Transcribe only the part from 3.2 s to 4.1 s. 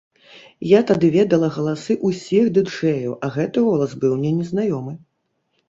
а гэты голас